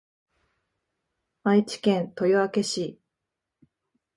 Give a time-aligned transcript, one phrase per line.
[1.43, 2.99] 愛知県豊明市